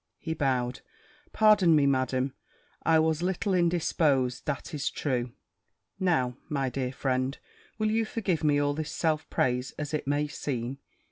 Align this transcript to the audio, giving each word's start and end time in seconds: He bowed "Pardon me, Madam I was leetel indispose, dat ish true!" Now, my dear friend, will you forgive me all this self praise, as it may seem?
He 0.17 0.33
bowed 0.33 0.81
"Pardon 1.31 1.75
me, 1.75 1.85
Madam 1.85 2.33
I 2.81 2.97
was 2.97 3.21
leetel 3.21 3.53
indispose, 3.53 4.41
dat 4.43 4.73
ish 4.73 4.89
true!" 4.89 5.33
Now, 5.99 6.37
my 6.49 6.69
dear 6.69 6.91
friend, 6.91 7.37
will 7.77 7.91
you 7.91 8.03
forgive 8.03 8.43
me 8.43 8.57
all 8.57 8.73
this 8.73 8.91
self 8.91 9.29
praise, 9.29 9.73
as 9.77 9.93
it 9.93 10.07
may 10.07 10.27
seem? 10.27 10.79